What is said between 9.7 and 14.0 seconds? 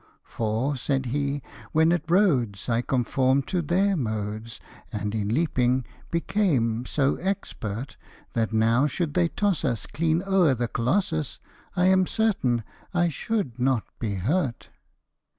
clean o'er the Colossus, I am certain I should not